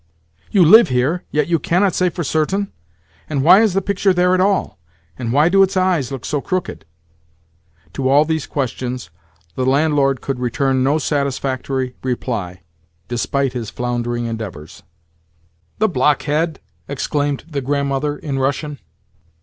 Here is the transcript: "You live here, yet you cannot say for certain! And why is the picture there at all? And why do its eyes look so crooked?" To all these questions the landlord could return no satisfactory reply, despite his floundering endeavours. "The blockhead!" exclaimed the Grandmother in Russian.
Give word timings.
"You 0.49 0.65
live 0.65 0.89
here, 0.89 1.25
yet 1.29 1.45
you 1.47 1.59
cannot 1.59 1.93
say 1.93 2.09
for 2.09 2.23
certain! 2.23 2.71
And 3.29 3.43
why 3.43 3.61
is 3.61 3.75
the 3.75 3.83
picture 3.83 4.13
there 4.15 4.33
at 4.33 4.41
all? 4.41 4.79
And 5.19 5.31
why 5.31 5.47
do 5.47 5.61
its 5.61 5.77
eyes 5.77 6.11
look 6.11 6.25
so 6.25 6.41
crooked?" 6.41 6.85
To 7.93 8.09
all 8.09 8.25
these 8.25 8.47
questions 8.47 9.11
the 9.53 9.63
landlord 9.63 10.19
could 10.19 10.39
return 10.39 10.83
no 10.83 10.97
satisfactory 10.97 11.93
reply, 12.01 12.61
despite 13.09 13.53
his 13.53 13.69
floundering 13.69 14.25
endeavours. 14.25 14.81
"The 15.77 15.87
blockhead!" 15.87 16.59
exclaimed 16.87 17.43
the 17.47 17.61
Grandmother 17.61 18.17
in 18.17 18.39
Russian. 18.39 18.79